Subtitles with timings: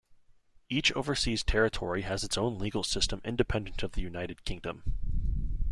[0.67, 4.81] Each overseas territory has its own legal system independent of the United Kingdom.